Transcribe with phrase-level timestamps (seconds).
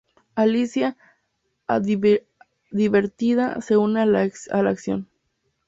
[0.33, 0.97] Alicia,
[2.71, 5.07] divertida, se une a la acción.